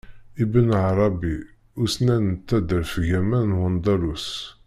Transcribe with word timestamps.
Ibn 0.43 0.67
Ɛarabi; 0.83 1.35
ussnan 1.83 2.23
n 2.35 2.37
taderfgama 2.47 3.39
n 3.49 3.57
wandalus. 3.59 4.25